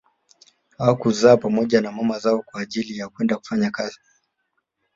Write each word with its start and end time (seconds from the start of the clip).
Hawakuuzwa 0.77 1.37
pamoja 1.37 1.81
na 1.81 1.91
mama 1.91 2.19
zao 2.19 2.41
kwa 2.41 2.61
ajili 2.61 2.97
ya 2.97 3.09
kwenda 3.09 3.35
kufanya 3.35 3.71
kazi 3.71 3.99